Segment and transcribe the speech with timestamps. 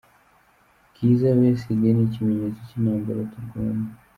[0.93, 3.87] Kizza Besigye ni ikimenyetso cy’intambara turwana.